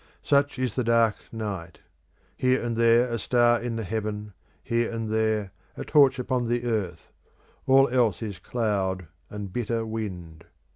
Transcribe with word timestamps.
Such 0.23 0.57
is 0.57 0.73
the 0.73 0.83
dark 0.83 1.15
night: 1.31 1.77
here 2.35 2.59
and 2.63 2.75
there 2.75 3.07
a 3.07 3.19
star 3.19 3.59
in 3.61 3.75
the 3.75 3.83
heaven: 3.83 4.33
here 4.63 4.91
and 4.91 5.11
there 5.11 5.51
a 5.77 5.85
torch 5.85 6.17
upon 6.17 6.47
the 6.47 6.63
earth: 6.65 7.11
all 7.67 7.87
else 7.87 8.23
is 8.23 8.39
cloud 8.39 9.05
and 9.29 9.53
bitter 9.53 9.85
wind. 9.85 10.45